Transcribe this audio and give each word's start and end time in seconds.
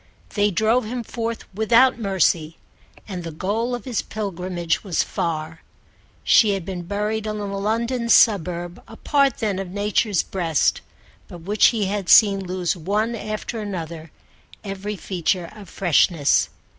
They 0.33 0.49
drove 0.49 0.83
him 0.85 1.03
forth 1.03 1.43
without 1.53 1.99
mercy, 1.99 2.57
and 3.07 3.23
the 3.23 3.29
goal 3.29 3.75
of 3.75 3.85
his 3.85 4.01
pilgrimage 4.01 4.83
was 4.83 5.03
far. 5.03 5.61
She 6.23 6.55
had 6.55 6.65
been 6.65 6.81
buried 6.87 7.27
in 7.27 7.37
a 7.37 7.45
London 7.59 8.09
suburb, 8.09 8.81
a 8.87 8.97
part 8.97 9.37
then 9.37 9.59
of 9.59 9.69
Nature's 9.69 10.23
breast, 10.23 10.81
but 11.27 11.41
which 11.41 11.67
he 11.67 11.85
had 11.85 12.09
seen 12.09 12.43
lose 12.43 12.75
one 12.75 13.13
after 13.15 13.59
another 13.61 14.09
every 14.63 14.95
feature 14.95 15.51
of 15.55 15.69
freshness. 15.69 16.49